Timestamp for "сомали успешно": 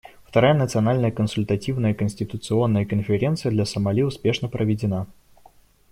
3.65-4.47